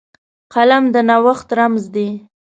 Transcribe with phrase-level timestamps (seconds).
[0.53, 2.09] قلم د نوښت رمز دی